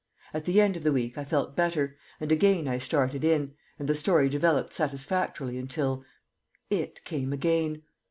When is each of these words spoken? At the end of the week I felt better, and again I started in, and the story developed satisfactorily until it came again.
At 0.33 0.45
the 0.45 0.59
end 0.59 0.75
of 0.75 0.81
the 0.81 0.91
week 0.91 1.15
I 1.15 1.23
felt 1.23 1.55
better, 1.55 1.95
and 2.19 2.31
again 2.31 2.67
I 2.67 2.79
started 2.79 3.23
in, 3.23 3.53
and 3.77 3.87
the 3.87 3.93
story 3.93 4.29
developed 4.29 4.73
satisfactorily 4.73 5.59
until 5.59 6.03
it 6.71 7.03
came 7.05 7.31
again. 7.31 7.83